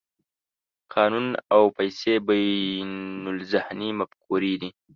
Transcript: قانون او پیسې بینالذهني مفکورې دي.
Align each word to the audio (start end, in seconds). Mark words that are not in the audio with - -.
قانون 0.93 1.27
او 1.53 1.63
پیسې 1.77 2.13
بینالذهني 2.27 3.89
مفکورې 3.99 4.53
دي. 4.61 4.69